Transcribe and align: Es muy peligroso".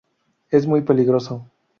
Es 0.49 0.65
muy 0.65 0.81
peligroso". 0.81 1.45